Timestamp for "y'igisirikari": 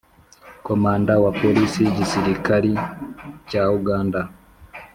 1.81-2.71